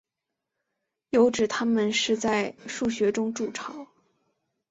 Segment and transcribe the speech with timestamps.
[1.11, 3.87] 有指它们是在树穴中筑巢。